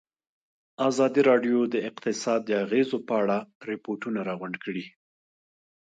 [0.89, 3.37] ازادي راډیو د اقتصاد د اغېزو په اړه
[3.69, 4.85] ریپوټونه راغونډ کړي.